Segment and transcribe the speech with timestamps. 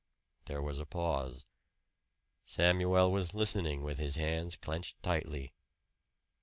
[0.45, 1.45] There was a pause.
[2.43, 5.53] Samuel was listening with his hands clenched tightly.